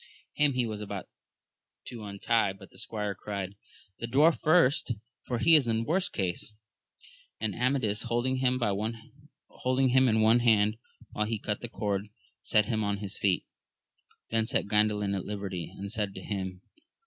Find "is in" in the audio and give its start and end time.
5.53-5.83